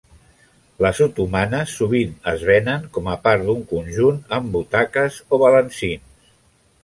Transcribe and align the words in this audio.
Les 0.83 0.99
otomanes 1.05 1.73
sovint 1.81 2.15
es 2.31 2.45
venen 2.47 2.87
com 2.97 3.11
a 3.15 3.17
part 3.27 3.45
d'un 3.49 3.61
conjunt 3.73 4.17
amb 4.39 4.49
butaques 4.57 5.19
o 5.37 5.41
balancins. 5.45 6.33